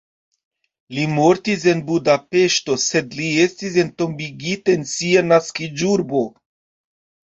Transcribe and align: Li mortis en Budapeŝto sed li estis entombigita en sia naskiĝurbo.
Li 0.95 1.03
mortis 1.17 1.65
en 1.73 1.83
Budapeŝto 1.89 2.77
sed 2.85 3.13
li 3.19 3.29
estis 3.43 3.77
entombigita 3.85 4.77
en 4.79 4.89
sia 4.97 5.25
naskiĝurbo. 5.31 6.25